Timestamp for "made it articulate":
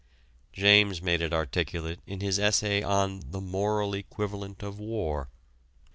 0.99-1.99